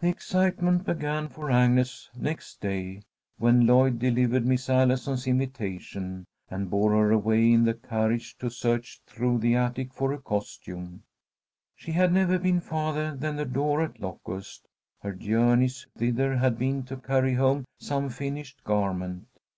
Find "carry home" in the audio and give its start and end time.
16.96-17.66